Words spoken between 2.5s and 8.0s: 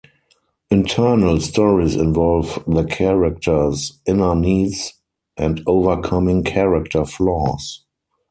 the character's inner needs and overcoming character flaws.